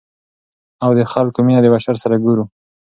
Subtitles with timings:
[0.83, 2.49] او د خلکو مينه د مشر سره ګورو ـ